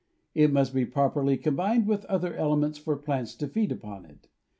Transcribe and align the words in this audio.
It 0.33 0.51
must 0.51 0.73
be 0.73 0.83
properly 0.83 1.37
combined 1.37 1.85
with 1.85 2.05
other 2.05 2.33
elements 2.35 2.79
for 2.79 2.97
plants 2.97 3.35
to 3.35 3.47
feed 3.47 3.71
upon 3.71 4.05
it. 4.07 4.29